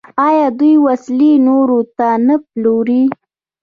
آیا 0.27 0.47
دوی 0.59 0.73
وسلې 0.85 1.31
نورو 1.47 1.79
ته 1.97 2.07
نه 2.27 2.35
پلوري؟ 2.49 3.03